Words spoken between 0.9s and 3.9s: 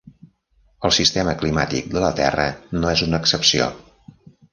sistema climàtic de la terra no és una excepció.